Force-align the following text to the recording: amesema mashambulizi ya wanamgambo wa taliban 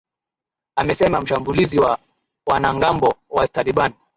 amesema 0.75 1.21
mashambulizi 1.21 1.77
ya 1.77 1.97
wanamgambo 2.45 3.13
wa 3.29 3.47
taliban 3.47 3.93